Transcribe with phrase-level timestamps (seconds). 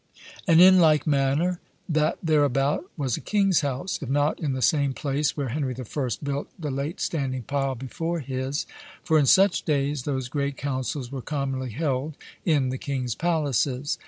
[0.47, 4.95] And in like manner, that thereabout was a king's house, if not in the same
[4.95, 8.65] place where Henry the First built the late standing pile before his;
[9.03, 13.99] for in such days those great councils were commonly held in the King's palaces.